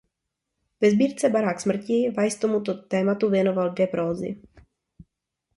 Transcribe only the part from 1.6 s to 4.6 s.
smrti" Weiss tomuto tématu věnoval dvě prózy.